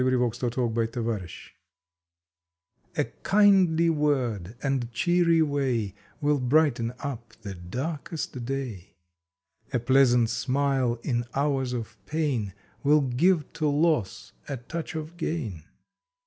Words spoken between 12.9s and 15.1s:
give to loss a touch